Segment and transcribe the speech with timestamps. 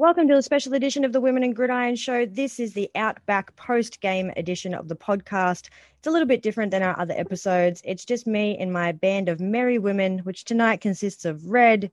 [0.00, 2.24] Welcome to a special edition of the Women in Gridiron Show.
[2.24, 5.68] This is the Outback post game edition of the podcast.
[5.98, 7.82] It's a little bit different than our other episodes.
[7.84, 11.90] It's just me and my band of merry women, which tonight consists of Red,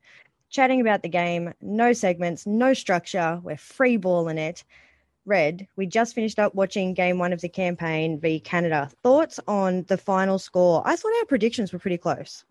[0.49, 3.41] chatting about the game, no segments, no structure.
[3.43, 4.63] We're free balling it.
[5.25, 8.89] Red, we just finished up watching game one of the campaign v Canada.
[9.03, 10.81] Thoughts on the final score?
[10.85, 12.45] I thought our predictions were pretty close.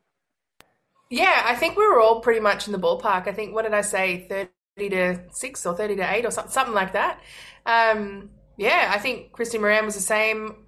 [1.08, 3.26] Yeah, I think we were all pretty much in the ballpark.
[3.26, 6.74] I think, what did I say, 30 to 6 or 30 to 8 or something,
[6.74, 7.20] like that.
[7.64, 10.64] Um, yeah, I think Christy Moran was the same.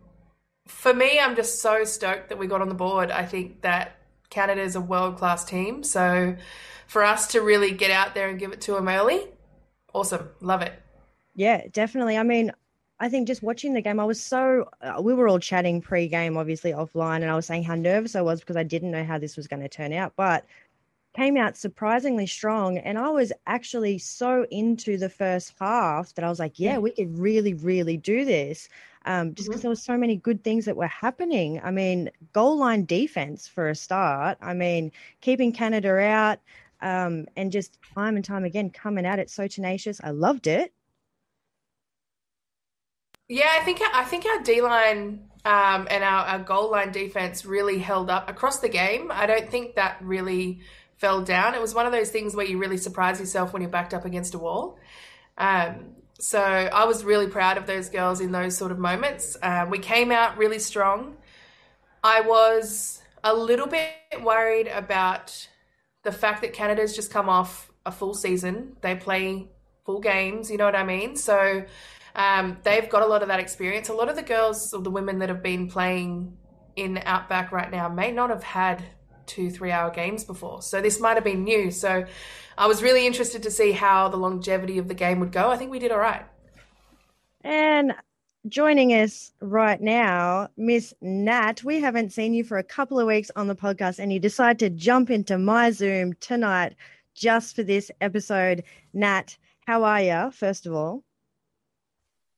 [0.67, 3.11] For me, I'm just so stoked that we got on the board.
[3.11, 3.99] I think that
[4.31, 5.83] Canada is a world class team.
[5.83, 6.37] So
[6.87, 9.27] for us to really get out there and give it to them early,
[9.93, 10.31] awesome.
[10.41, 10.73] Love it.
[11.35, 12.17] Yeah, definitely.
[12.17, 12.53] I mean,
[13.01, 16.09] I think just watching the game, I was so, uh, we were all chatting pre
[16.09, 19.05] game, obviously offline, and I was saying how nervous I was because I didn't know
[19.05, 20.15] how this was going to turn out.
[20.17, 20.45] But
[21.19, 22.79] came out surprisingly strong.
[22.79, 26.93] And I was actually so into the first half that I was like, yeah, we
[26.93, 28.69] could really, really do this.
[29.05, 29.63] Um, just because mm-hmm.
[29.63, 31.61] there were so many good things that were happening.
[31.65, 34.39] I mean, goal line defense for a start.
[34.41, 36.39] I mean, keeping Canada out
[36.83, 40.01] um, and just time and time again coming at it so tenacious.
[40.05, 40.73] I loved it.
[43.29, 47.45] Yeah, I think I think our D line um, and our, our goal line defense
[47.45, 49.11] really held up across the game.
[49.11, 50.61] I don't think that really
[50.99, 51.55] fell down.
[51.55, 54.05] It was one of those things where you really surprise yourself when you're backed up
[54.05, 54.79] against a wall.
[55.39, 59.37] Um, so I was really proud of those girls in those sort of moments.
[59.41, 61.17] Um, we came out really strong.
[62.03, 63.93] I was a little bit
[64.23, 65.49] worried about
[66.03, 68.77] the fact that Canada's just come off a full season.
[68.81, 69.49] They play
[69.87, 71.15] full games, you know what I mean?
[71.17, 71.65] So
[72.17, 73.89] um, they've got a lot of that experience.
[73.89, 76.37] A lot of the girls or the women that have been playing
[76.75, 78.85] in Outback right now may not have had
[79.29, 80.63] two, three hour games before.
[80.63, 81.71] So this might have been new.
[81.71, 82.05] So
[82.57, 85.51] I was really interested to see how the longevity of the game would go.
[85.51, 86.25] I think we did all right.
[87.43, 87.95] And
[88.49, 91.63] joining us right now, Miss Nat.
[91.63, 94.59] We haven't seen you for a couple of weeks on the podcast, and you decide
[94.61, 96.75] to jump into my Zoom tonight
[97.15, 98.65] just for this episode.
[98.93, 99.37] Nat,
[99.67, 101.05] how are you, first of all?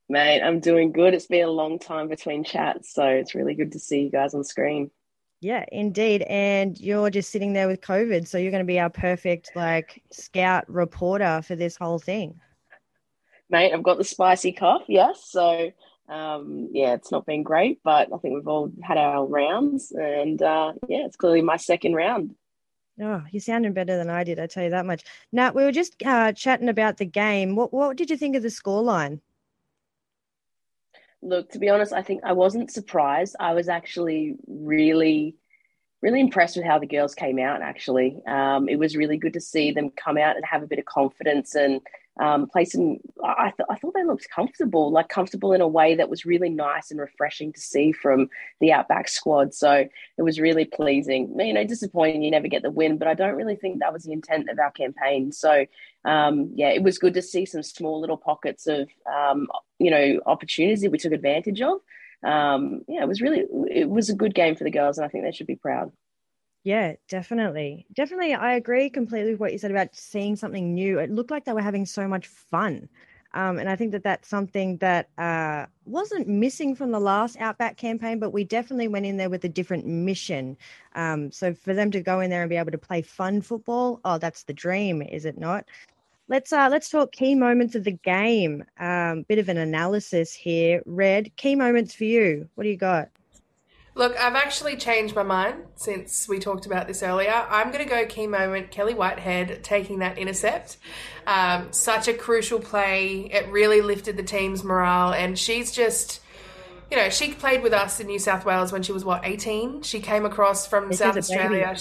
[0.09, 1.13] Mate, I'm doing good.
[1.13, 4.33] It's been a long time between chats, so it's really good to see you guys
[4.33, 4.91] on screen.
[5.41, 6.21] Yeah, indeed.
[6.23, 8.27] And you're just sitting there with COVID.
[8.27, 12.39] So you're going to be our perfect, like, scout reporter for this whole thing.
[13.49, 14.83] Mate, I've got the spicy cough.
[14.87, 15.25] Yes.
[15.25, 15.71] So,
[16.07, 19.91] um, yeah, it's not been great, but I think we've all had our rounds.
[19.91, 22.35] And uh, yeah, it's clearly my second round.
[23.01, 24.39] Oh, you sounded better than I did.
[24.39, 25.03] I tell you that much.
[25.31, 27.55] Now we were just uh, chatting about the game.
[27.55, 29.21] What what did you think of the scoreline?
[31.21, 33.35] Look, to be honest, I think I wasn't surprised.
[33.39, 35.35] I was actually really,
[36.01, 37.61] really impressed with how the girls came out.
[37.61, 40.79] Actually, um, it was really good to see them come out and have a bit
[40.79, 41.81] of confidence and
[42.19, 42.97] um, play some.
[43.23, 46.49] I, th- I thought they looked comfortable, like comfortable in a way that was really
[46.49, 48.29] nice and refreshing to see from
[48.59, 49.53] the Outback squad.
[49.53, 49.71] So
[50.17, 51.33] it was really pleasing.
[51.39, 54.03] You know, disappointing you never get the win, but I don't really think that was
[54.03, 55.31] the intent of our campaign.
[55.31, 55.65] So
[56.03, 59.47] um, yeah, it was good to see some small little pockets of um,
[59.79, 61.79] you know opportunities that we took advantage of.
[62.23, 65.09] Um, yeah, it was really it was a good game for the girls, and I
[65.09, 65.91] think they should be proud.
[66.63, 67.87] Yeah, definitely.
[67.93, 68.35] Definitely.
[68.35, 70.99] I agree completely with what you said about seeing something new.
[70.99, 72.87] It looked like they were having so much fun.
[73.33, 77.77] Um, and I think that that's something that uh, wasn't missing from the last Outback
[77.77, 80.57] campaign, but we definitely went in there with a different mission.
[80.95, 84.01] Um, so for them to go in there and be able to play fun football,
[84.03, 85.65] oh, that's the dream, is it not?
[86.27, 88.63] Let's uh, let's talk key moments of the game.
[88.79, 90.81] Um, bit of an analysis here.
[90.85, 92.49] Red, key moments for you.
[92.55, 93.09] What do you got?
[93.93, 97.45] Look, I've actually changed my mind since we talked about this earlier.
[97.49, 100.77] I'm going to go key moment Kelly Whitehead taking that intercept.
[101.27, 103.29] Um, such a crucial play.
[103.31, 106.21] It really lifted the team's morale, and she's just.
[106.89, 109.81] You know, she played with us in New South Wales when she was what 18.
[109.81, 111.73] She came across from this South Australia.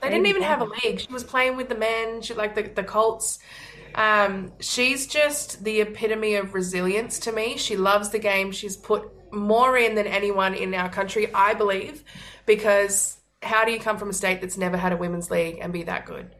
[0.00, 1.00] they didn't even have a league.
[1.00, 3.40] She was playing with the men, she, like the, the Colts.
[3.94, 7.58] Um, she's just the epitome of resilience to me.
[7.58, 8.52] She loves the game.
[8.52, 12.04] She's put more in than anyone in our country, I believe,
[12.46, 15.72] because how do you come from a state that's never had a women's league and
[15.72, 16.34] be that good?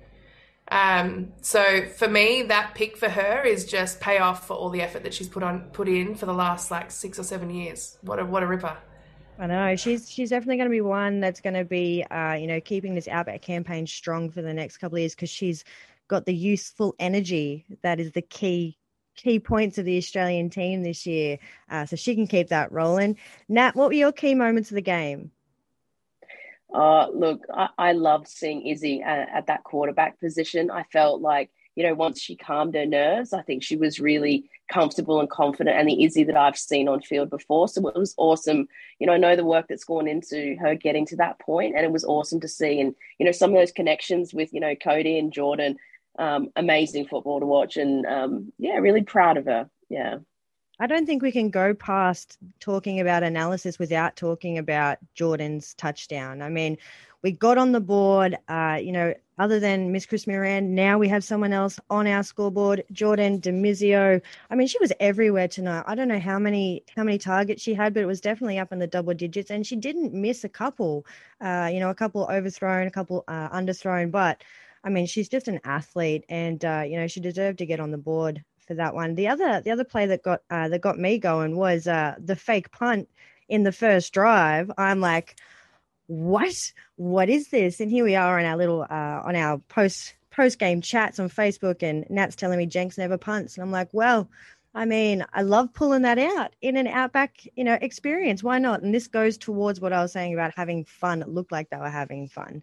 [0.68, 4.80] Um, so for me, that pick for her is just pay off for all the
[4.80, 7.98] effort that she's put on put in for the last like six or seven years.
[8.00, 8.76] What a what a ripper!
[9.38, 12.46] I know she's she's definitely going to be one that's going to be uh, you
[12.46, 15.64] know keeping this outback campaign strong for the next couple of years because she's
[16.08, 18.78] got the useful energy that is the key
[19.16, 21.38] key points of the Australian team this year.
[21.70, 23.16] Uh, so she can keep that rolling.
[23.48, 25.30] Nat, what were your key moments of the game?
[26.72, 30.72] Uh, look, I, I loved seeing Izzy at, at, that quarterback position.
[30.72, 34.48] I felt like you know, once she calmed her nerves, I think she was really
[34.72, 37.68] comfortable and confident and the Izzy that I've seen on field before.
[37.68, 38.68] So it was awesome.
[38.98, 41.84] You know, I know the work that's gone into her getting to that point and
[41.84, 42.80] it was awesome to see.
[42.80, 45.76] And, you know, some of those connections with, you know, Cody and Jordan,
[46.18, 47.76] um, amazing football to watch.
[47.76, 49.68] And um, yeah, really proud of her.
[49.88, 50.18] Yeah.
[50.80, 56.42] I don't think we can go past talking about analysis without talking about Jordan's touchdown.
[56.42, 56.78] I mean,
[57.22, 61.08] we got on the board, uh, you know, other than Miss Chris Moran, now we
[61.08, 64.20] have someone else on our scoreboard, Jordan Demizio.
[64.50, 65.84] I mean, she was everywhere tonight.
[65.86, 68.72] I don't know how many how many targets she had, but it was definitely up
[68.72, 71.06] in the double digits, and she didn't miss a couple.
[71.40, 74.44] Uh, you know, a couple overthrown, a couple uh, underthrown, but
[74.84, 77.90] I mean, she's just an athlete, and uh, you know, she deserved to get on
[77.90, 79.14] the board for that one.
[79.14, 82.36] The other the other play that got uh, that got me going was uh, the
[82.36, 83.08] fake punt
[83.48, 84.70] in the first drive.
[84.78, 85.36] I'm like
[86.06, 86.72] what?
[86.96, 87.80] What is this?
[87.80, 91.28] And here we are on our little uh on our post post game chats on
[91.28, 93.56] facebook and nat's telling me jenks never punts.
[93.56, 94.28] And i'm like well
[94.74, 98.42] i mean i love pulling that out in an outback you know experience.
[98.42, 98.82] Why not?
[98.82, 101.22] And this goes towards what i was saying about having fun.
[101.22, 102.62] It looked like they were having fun.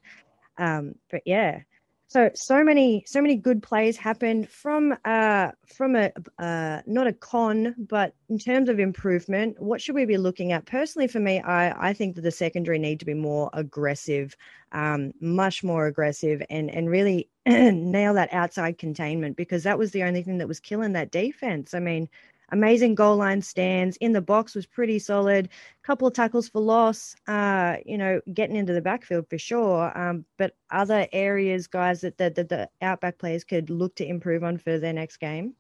[0.58, 1.62] Um but yeah
[2.12, 7.14] so so many so many good plays happened from uh from a uh not a
[7.14, 10.66] con but in terms of improvement what should we be looking at?
[10.66, 14.36] Personally for me i i think that the secondary need to be more aggressive
[14.74, 20.04] um much more aggressive and and really nail that outside containment because that was the
[20.04, 21.74] only thing that was killing that defense.
[21.74, 22.10] I mean
[22.52, 25.50] amazing goal line stands in the box was pretty solid.
[25.84, 29.98] Couple of tackles for loss, uh, you know, getting into the backfield for sure.
[29.98, 34.44] Um, but other areas, guys, that the, that the outback players could look to improve
[34.44, 35.56] on for their next game.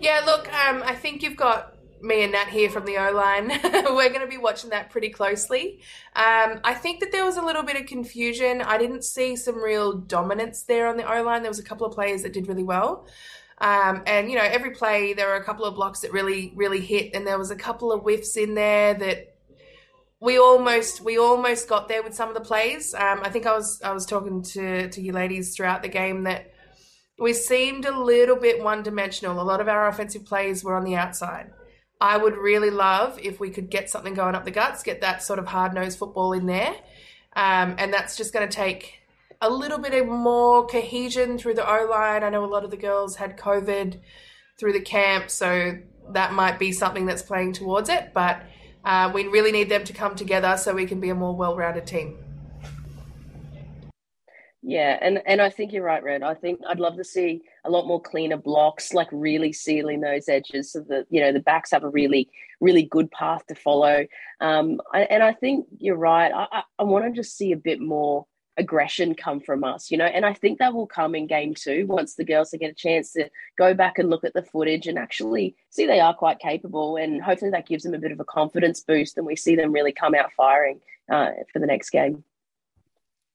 [0.00, 3.48] Yeah, look, um, I think you've got me and Nat here from the O line.
[3.64, 5.80] We're going to be watching that pretty closely.
[6.14, 8.62] Um, I think that there was a little bit of confusion.
[8.62, 11.42] I didn't see some real dominance there on the O line.
[11.42, 13.06] There was a couple of players that did really well.
[13.58, 16.80] Um, and you know, every play there were a couple of blocks that really, really
[16.80, 19.36] hit, and there was a couple of whiffs in there that
[20.20, 22.94] we almost we almost got there with some of the plays.
[22.94, 26.24] Um, I think I was I was talking to to you ladies throughout the game
[26.24, 26.52] that
[27.18, 29.40] we seemed a little bit one dimensional.
[29.40, 31.50] A lot of our offensive plays were on the outside.
[31.98, 35.22] I would really love if we could get something going up the guts, get that
[35.22, 36.74] sort of hard nosed football in there,
[37.34, 39.00] um, and that's just going to take
[39.40, 42.24] a little bit of more cohesion through the O line.
[42.24, 44.00] I know a lot of the girls had COVID
[44.58, 45.78] through the camp, so
[46.10, 48.12] that might be something that's playing towards it.
[48.14, 48.42] But
[48.84, 51.56] uh, we really need them to come together so we can be a more well
[51.56, 52.18] rounded team.
[54.62, 56.24] Yeah, and and I think you're right, Red.
[56.24, 60.28] I think I'd love to see a lot more cleaner blocks, like really sealing those
[60.28, 62.28] edges so that you know the backs have a really
[62.60, 64.06] really good path to follow.
[64.40, 66.32] Um, I, and I think you're right.
[66.32, 69.98] I, I, I want to just see a bit more aggression come from us, you
[69.98, 70.06] know.
[70.06, 73.12] And I think that will come in game two once the girls get a chance
[73.12, 76.96] to go back and look at the footage and actually see they are quite capable.
[76.96, 79.72] And hopefully that gives them a bit of a confidence boost and we see them
[79.72, 80.80] really come out firing
[81.10, 82.24] uh, for the next game.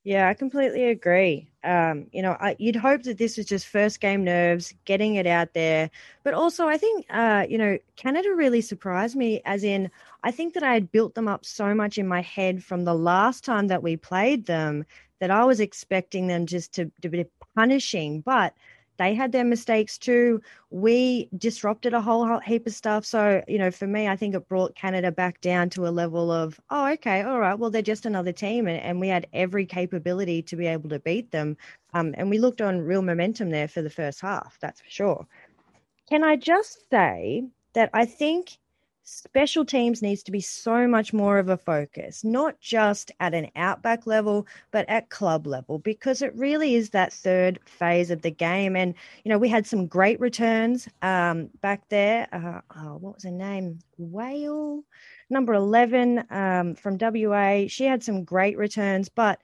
[0.03, 1.47] Yeah, I completely agree.
[1.63, 5.27] Um, you know, I, you'd hope that this was just first game nerves, getting it
[5.27, 5.91] out there.
[6.23, 9.91] But also, I think, uh, you know, Canada really surprised me, as in,
[10.23, 12.95] I think that I had built them up so much in my head from the
[12.95, 14.85] last time that we played them
[15.19, 17.25] that I was expecting them just to, to be
[17.55, 18.55] punishing, but
[19.01, 20.41] they had their mistakes too.
[20.69, 23.03] We disrupted a whole heap of stuff.
[23.03, 26.31] So, you know, for me, I think it brought Canada back down to a level
[26.31, 28.67] of, oh, okay, all right, well, they're just another team.
[28.67, 31.57] And, and we had every capability to be able to beat them.
[31.95, 35.27] Um, and we looked on real momentum there for the first half, that's for sure.
[36.07, 38.57] Can I just say that I think
[39.03, 43.49] special teams needs to be so much more of a focus, not just at an
[43.55, 48.31] outback level, but at club level, because it really is that third phase of the
[48.31, 48.75] game.
[48.75, 48.93] And,
[49.23, 52.27] you know, we had some great returns um, back there.
[52.31, 53.79] Uh, oh, what was her name?
[53.97, 54.83] Whale,
[55.29, 57.65] number 11 um, from WA.
[57.67, 59.39] She had some great returns, but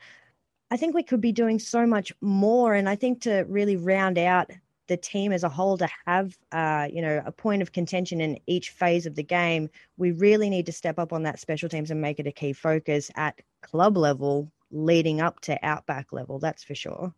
[0.70, 2.74] I think we could be doing so much more.
[2.74, 4.52] And I think to really round out
[4.88, 8.40] the team as a whole to have uh, you know a point of contention in
[8.48, 11.92] each phase of the game we really need to step up on that special teams
[11.92, 16.64] and make it a key focus at club level leading up to outback level that's
[16.64, 17.14] for sure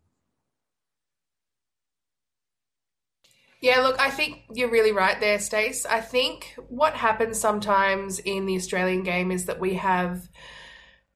[3.62, 5.84] Yeah, look, I think you're really right there, Stace.
[5.84, 10.30] I think what happens sometimes in the Australian game is that we have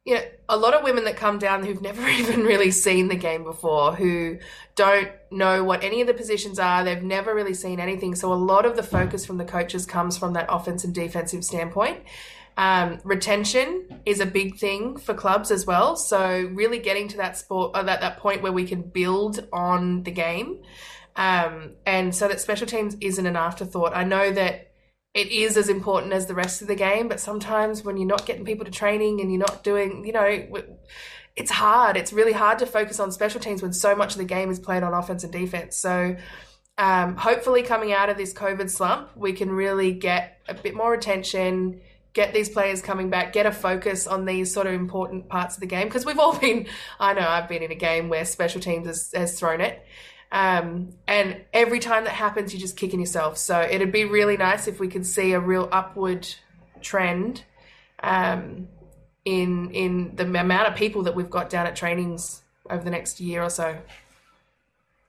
[0.04, 3.16] you know, a lot of women that come down who've never even really seen the
[3.16, 4.38] game before, who
[4.74, 8.14] don't know what any of the positions are, they've never really seen anything.
[8.14, 11.44] So a lot of the focus from the coaches comes from that offense and defensive
[11.44, 12.00] standpoint.
[12.56, 15.96] Um, retention is a big thing for clubs as well.
[15.96, 19.46] So really getting to that sport, or uh, that, that point where we can build
[19.52, 20.62] on the game.
[21.16, 23.96] Um, and so that special teams isn't an afterthought.
[23.96, 24.70] I know that
[25.14, 28.26] it is as important as the rest of the game, but sometimes when you're not
[28.26, 30.46] getting people to training and you're not doing, you know,
[31.36, 31.96] it's hard.
[31.96, 34.58] It's really hard to focus on special teams when so much of the game is
[34.58, 35.76] played on offense and defense.
[35.76, 36.16] So
[36.76, 40.92] um, hopefully, coming out of this COVID slump, we can really get a bit more
[40.92, 41.80] attention,
[42.12, 45.60] get these players coming back, get a focus on these sort of important parts of
[45.60, 45.86] the game.
[45.86, 46.66] Because we've all been,
[46.98, 49.84] I know I've been in a game where special teams has, has thrown it.
[50.34, 53.38] Um, and every time that happens, you're just kicking yourself.
[53.38, 56.26] So it'd be really nice if we could see a real upward
[56.82, 57.44] trend
[58.02, 58.66] um,
[59.24, 63.20] in in the amount of people that we've got down at trainings over the next
[63.20, 63.78] year or so.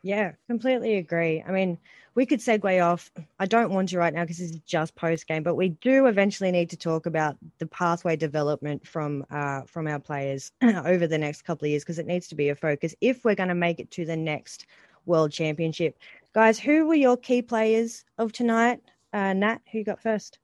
[0.04, 1.44] Yeah, completely agree.
[1.46, 1.80] I mean,
[2.14, 3.12] we could segue off.
[3.40, 6.06] I don't want to right now because this is just post game, but we do
[6.06, 11.18] eventually need to talk about the pathway development from uh, from our players over the
[11.18, 13.56] next couple of years because it needs to be a focus if we're going to
[13.56, 14.68] make it to the next
[15.06, 15.98] World Championship.
[16.34, 18.82] Guys, who were your key players of tonight?
[19.14, 20.40] Uh, Nat, who got first?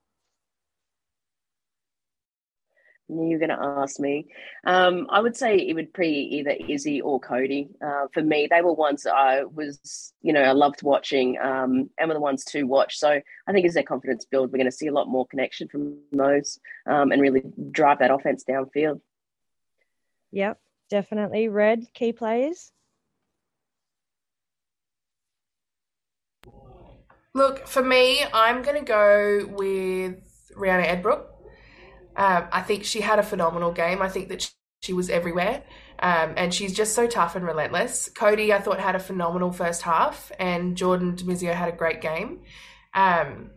[3.10, 4.27] You're going to ask me.
[4.65, 7.68] Um, I would say it would be either Izzy or Cody.
[7.86, 12.08] Uh, for me, they were ones I was, you know, I loved watching um, and
[12.08, 12.98] were the ones to watch.
[12.98, 15.68] So I think as their confidence build, we're going to see a lot more connection
[15.68, 19.01] from those um, and really drive that offense downfield.
[20.32, 21.50] Yep, definitely.
[21.50, 22.72] Red, key players.
[27.33, 30.17] Look, for me, I'm going to go with
[30.57, 31.25] Rihanna Edbrook.
[32.15, 34.01] Um, I think she had a phenomenal game.
[34.01, 35.63] I think that she was everywhere.
[36.00, 38.09] Um, and she's just so tough and relentless.
[38.09, 42.41] Cody, I thought, had a phenomenal first half, and Jordan Damizio had a great game.
[42.93, 43.51] Um,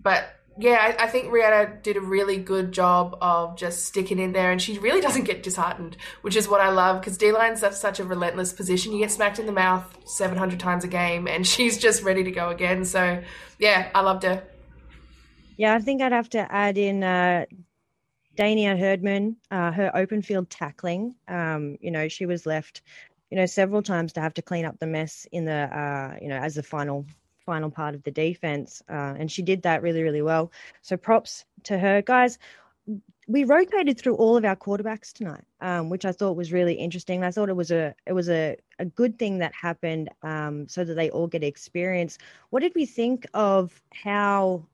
[0.00, 4.32] but yeah, I, I, think Rhianna did a really good job of just sticking in
[4.32, 7.64] there, and she really doesn't get disheartened, which is what I love because D line's
[7.78, 8.92] such a relentless position.
[8.92, 12.30] You get smacked in the mouth 700 times a game, and she's just ready to
[12.30, 12.84] go again.
[12.84, 13.22] So,
[13.58, 14.42] yeah, I loved her.
[15.56, 17.44] Yeah, I think I'd have to add in uh,
[18.36, 21.14] Dania Herdman, uh, her open field tackling.
[21.28, 22.82] Um, you know, she was left,
[23.30, 26.28] you know, several times to have to clean up the mess in the, uh, you
[26.28, 27.06] know, as the final
[27.50, 28.82] final part of the defense.
[28.88, 30.44] Uh, and she did that really, really well.
[30.82, 32.00] So props to her.
[32.02, 32.38] Guys,
[33.26, 37.24] we rotated through all of our quarterbacks tonight, um, which I thought was really interesting.
[37.24, 40.84] I thought it was a it was a, a good thing that happened um, so
[40.84, 42.18] that they all get experience.
[42.50, 44.64] What did we think of how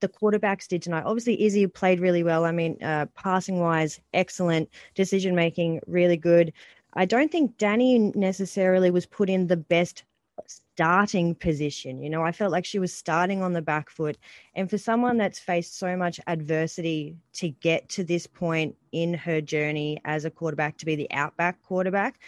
[0.00, 1.04] the quarterbacks did tonight?
[1.06, 2.44] Obviously, Izzy played really well.
[2.44, 4.68] I mean, uh, passing wise, excellent.
[4.94, 6.52] Decision making, really good.
[6.94, 10.04] I don't think Danny necessarily was put in the best
[10.46, 12.02] starting position.
[12.02, 14.18] You know, I felt like she was starting on the back foot.
[14.54, 19.40] And for someone that's faced so much adversity to get to this point in her
[19.40, 22.20] journey as a quarterback, to be the outback quarterback,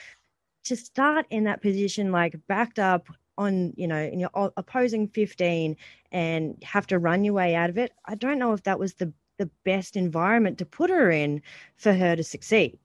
[0.65, 3.09] to start in that position, like backed up
[3.39, 5.77] on, you know, in your opposing 15
[6.13, 8.95] and have to run your way out of it, I don't know if that was
[8.95, 11.43] the the best environment to put her in
[11.77, 12.79] for her to succeed.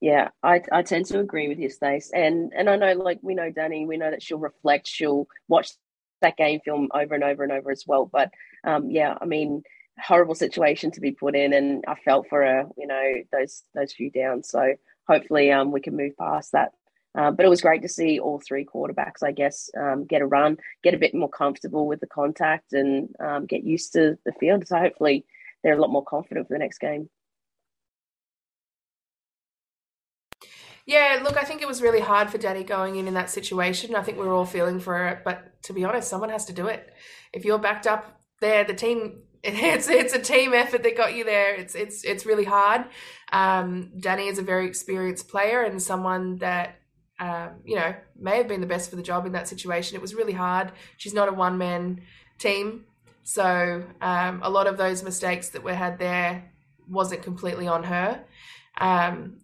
[0.00, 2.10] Yeah, I, I tend to agree with you, Stace.
[2.14, 5.70] And and I know like we know Danny, we know that she'll reflect, she'll watch
[6.22, 8.06] that game film over and over and over as well.
[8.10, 8.30] But
[8.64, 9.62] um, yeah, I mean,
[10.00, 13.92] horrible situation to be put in, and I felt for her, you know, those those
[13.92, 14.48] few downs.
[14.50, 14.74] So
[15.08, 16.72] hopefully, um, we can move past that.
[17.16, 20.26] Uh, but it was great to see all three quarterbacks, I guess, um, get a
[20.26, 24.32] run, get a bit more comfortable with the contact, and um, get used to the
[24.38, 24.68] field.
[24.68, 25.24] So hopefully,
[25.64, 27.08] they're a lot more confident for the next game.
[30.88, 33.94] Yeah, look, I think it was really hard for Danny going in in that situation.
[33.94, 36.54] I think we were all feeling for it, but to be honest, someone has to
[36.54, 36.90] do it.
[37.30, 41.24] If you're backed up there, the team it's it's a team effort that got you
[41.24, 41.54] there.
[41.54, 42.86] It's it's it's really hard.
[43.30, 46.76] Um, Danny is a very experienced player and someone that
[47.20, 49.94] um, you know may have been the best for the job in that situation.
[49.94, 50.72] It was really hard.
[50.96, 52.00] She's not a one man
[52.38, 52.86] team,
[53.24, 56.50] so um, a lot of those mistakes that we had there
[56.88, 58.24] wasn't completely on her.
[58.80, 59.40] Um,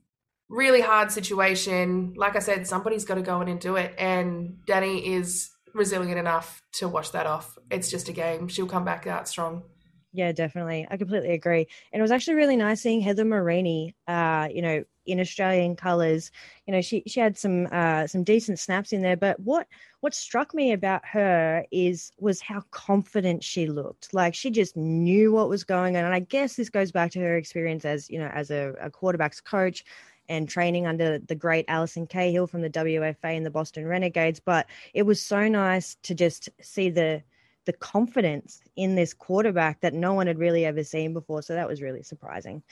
[0.48, 2.14] really hard situation.
[2.16, 3.94] Like I said, somebody's got to go in and do it.
[3.98, 7.58] And Danny is resilient enough to wash that off.
[7.70, 8.48] It's just a game.
[8.48, 9.64] She'll come back out strong.
[10.12, 10.86] Yeah, definitely.
[10.88, 11.66] I completely agree.
[11.92, 16.30] And it was actually really nice seeing Heather Marini, uh, you know, in Australian colours.
[16.66, 19.16] You know, she she had some uh, some decent snaps in there.
[19.16, 19.66] But what
[20.00, 24.14] what struck me about her is was how confident she looked.
[24.14, 26.04] Like she just knew what was going on.
[26.04, 28.90] And I guess this goes back to her experience as you know as a, a
[28.90, 29.84] quarterbacks coach
[30.28, 34.40] and training under the great Allison Cahill from the WFA and the Boston Renegades.
[34.40, 37.22] But it was so nice to just see the
[37.66, 41.40] the confidence in this quarterback that no one had really ever seen before.
[41.40, 42.62] So that was really surprising.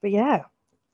[0.00, 0.44] But yeah,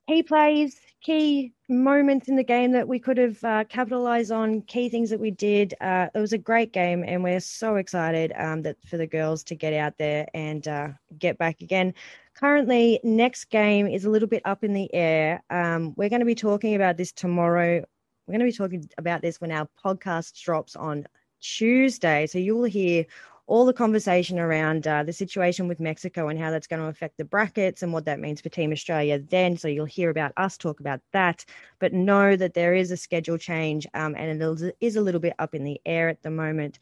[0.08, 4.88] key plays, key moments in the game that we could have uh, capitalized on, key
[4.88, 5.74] things that we did.
[5.80, 9.42] Uh, it was a great game, and we're so excited um, that for the girls
[9.44, 11.94] to get out there and uh, get back again.
[12.34, 15.42] Currently, next game is a little bit up in the air.
[15.50, 17.84] Um, we're going to be talking about this tomorrow.
[18.26, 21.06] We're going to be talking about this when our podcast drops on
[21.40, 22.26] Tuesday.
[22.26, 23.04] So you will hear
[23.46, 27.16] all the conversation around uh, the situation with Mexico and how that's going to affect
[27.18, 29.56] the brackets and what that means for Team Australia then.
[29.56, 31.44] So you'll hear about us talk about that,
[31.78, 35.34] but know that there is a schedule change um, and it is a little bit
[35.38, 36.78] up in the air at the moment.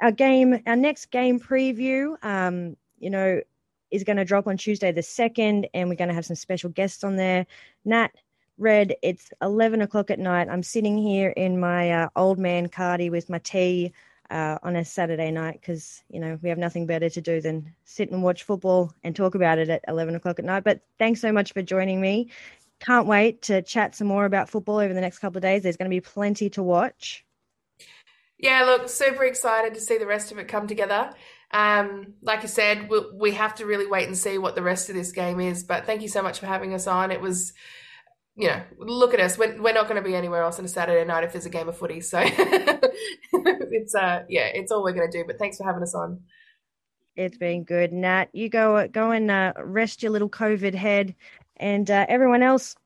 [0.00, 3.40] Our game, our next game preview, um, you know,
[3.90, 6.70] is going to drop on Tuesday the 2nd, and we're going to have some special
[6.70, 7.46] guests on there.
[7.84, 8.10] Nat,
[8.56, 10.48] Red, it's 11 o'clock at night.
[10.48, 13.92] I'm sitting here in my uh, old man cardi with my tea
[14.32, 17.74] uh, on a Saturday night because you know we have nothing better to do than
[17.84, 20.64] sit and watch football and talk about it at 11 o'clock at night.
[20.64, 22.30] But thanks so much for joining me.
[22.80, 25.62] Can't wait to chat some more about football over the next couple of days.
[25.62, 27.24] There's going to be plenty to watch.
[28.38, 31.10] Yeah, look, super excited to see the rest of it come together.
[31.52, 34.88] Um, like I said, we, we have to really wait and see what the rest
[34.88, 35.62] of this game is.
[35.62, 37.12] But thank you so much for having us on.
[37.12, 37.52] It was
[38.34, 39.36] you know, look at us.
[39.36, 41.50] We're, we're not going to be anywhere else on a Saturday night if there's a
[41.50, 42.00] game of footy.
[42.00, 45.24] So it's uh yeah, it's all we're going to do.
[45.26, 46.20] But thanks for having us on.
[47.14, 48.28] It's been good, Nat.
[48.32, 51.14] You go go and uh, rest your little COVID head,
[51.56, 52.76] and uh, everyone else.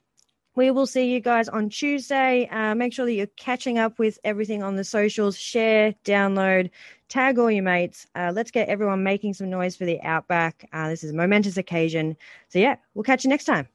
[0.56, 2.48] We will see you guys on Tuesday.
[2.48, 5.36] Uh, make sure that you're catching up with everything on the socials.
[5.36, 6.70] Share, download,
[7.10, 8.06] tag all your mates.
[8.14, 10.66] Uh, let's get everyone making some noise for the Outback.
[10.72, 12.16] Uh, this is a momentous occasion.
[12.48, 13.68] So yeah, we'll catch you next time.